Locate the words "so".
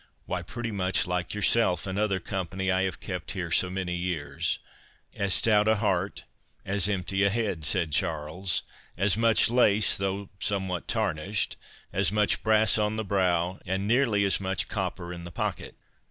3.51-3.69